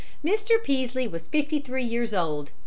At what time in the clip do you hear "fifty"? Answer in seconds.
1.27-1.59